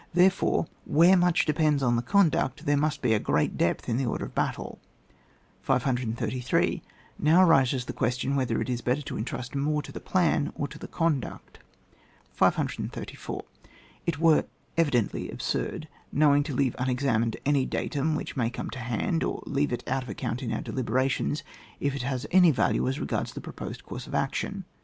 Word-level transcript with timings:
Therefore, 0.15 0.65
where 0.83 1.15
much 1.15 1.45
depends 1.45 1.83
on 1.83 1.95
the 1.95 2.01
conduct, 2.01 2.65
there 2.65 2.75
must 2.75 3.03
be 3.03 3.13
a 3.13 3.19
great 3.19 3.55
depth 3.55 3.87
in 3.87 3.97
the 3.97 4.05
order 4.07 4.25
of 4.25 4.33
battle. 4.33 4.79
533. 5.61 6.81
Now 7.19 7.45
arises 7.45 7.85
the 7.85 7.93
question, 7.93 8.35
whether 8.35 8.59
it 8.59 8.67
is 8.67 8.81
better 8.81 9.03
to 9.03 9.15
entrust 9.19 9.53
more 9.53 9.83
to 9.83 9.91
the 9.91 9.99
plan 9.99 10.51
or 10.55 10.67
to 10.69 10.79
the 10.79 10.87
conduct. 10.87 11.59
634. 12.35 13.43
It 14.07 14.17
were 14.17 14.45
evidently 14.75 15.29
absurd 15.29 15.87
know* 16.11 16.29
ingly 16.33 16.45
to 16.45 16.55
leave 16.55 16.75
unexamined 16.79 17.37
any 17.45 17.67
datum 17.67 18.15
which 18.15 18.35
may 18.35 18.49
come 18.49 18.71
to 18.71 18.79
hand, 18.79 19.23
or 19.23 19.43
to 19.43 19.49
leave 19.51 19.71
it 19.71 19.83
out 19.87 20.01
of 20.01 20.09
account 20.09 20.41
in 20.41 20.51
our 20.51 20.61
deliberations, 20.61 21.43
if 21.79 21.93
it 21.93 22.01
has 22.01 22.25
any 22.31 22.49
value 22.49 22.89
as 22.89 22.99
regards 22.99 23.33
the 23.33 23.39
proposed 23.39 23.83
course 23.85 24.07
of 24.07 24.15
action. 24.15 24.65